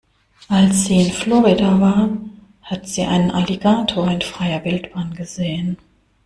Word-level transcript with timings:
Als 0.47 0.85
sie 0.85 0.99
in 0.99 1.11
Florida 1.11 1.79
war, 1.79 2.09
hat 2.63 2.87
sie 2.87 3.03
einen 3.03 3.29
Alligator 3.29 4.09
in 4.09 4.21
freier 4.23 4.65
Wildbahn 4.65 5.13
gesehen. 5.13 5.77